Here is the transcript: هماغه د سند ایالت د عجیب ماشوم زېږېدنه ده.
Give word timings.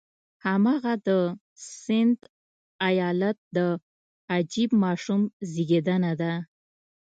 هماغه 0.45 0.93
د 1.07 1.09
سند 1.81 2.19
ایالت 2.89 3.37
د 3.55 3.57
عجیب 4.33 4.69
ماشوم 4.83 5.21
زېږېدنه 5.51 6.11
ده. 6.21 6.33